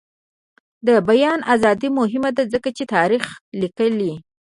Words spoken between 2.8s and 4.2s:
تاریخ لیکي.